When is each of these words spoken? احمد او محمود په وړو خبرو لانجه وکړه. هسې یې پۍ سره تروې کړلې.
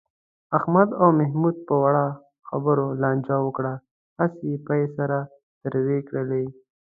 احمد 0.57 0.89
او 1.01 1.07
محمود 1.19 1.55
په 1.67 1.73
وړو 1.83 2.07
خبرو 2.47 2.87
لانجه 3.01 3.37
وکړه. 3.45 3.73
هسې 4.19 4.45
یې 4.51 4.57
پۍ 4.67 4.83
سره 4.97 5.17
تروې 5.63 5.99
کړلې. 6.07 6.45